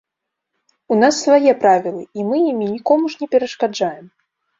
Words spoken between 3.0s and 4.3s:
ж не перашкаджаем!